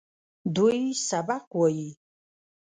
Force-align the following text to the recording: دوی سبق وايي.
دوی 0.55 0.79
سبق 1.09 1.45
وايي. 1.59 1.89